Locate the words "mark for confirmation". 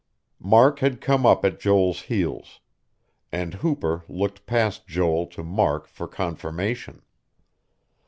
5.43-7.03